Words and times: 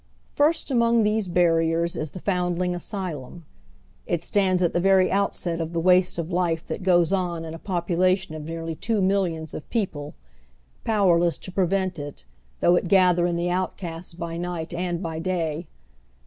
FIRST 0.33 0.71
among 0.71 1.03
these 1.03 1.27
barriers 1.27 1.95
is 1.95 2.09
the 2.09 2.19
Foundling 2.21 2.73
Asjhim. 2.73 3.43
It 4.07 4.23
stands 4.23 4.63
at 4.63 4.73
tlie 4.73 4.81
very 4.81 5.11
outset 5.11 5.61
of 5.61 5.73
the 5.73 5.79
waste 5.79 6.17
of 6.17 6.31
life 6.31 6.65
that 6.65 6.81
goes 6.81 7.13
on 7.13 7.45
in 7.45 7.53
a 7.53 7.59
population 7.59 8.33
of 8.33 8.45
nearly 8.45 8.73
two 8.73 8.99
millions 8.99 9.53
of 9.53 9.69
people; 9.69 10.15
powerless 10.85 11.37
to 11.37 11.51
prevent 11.51 11.99
it, 11.99 12.25
though 12.61 12.75
it 12.75 12.87
gather 12.87 13.27
in 13.27 13.35
the 13.35 13.51
outcasts 13.51 14.15
by 14.15 14.37
night 14.37 14.73
and 14.73 15.03
by 15.03 15.19
day. 15.19 15.67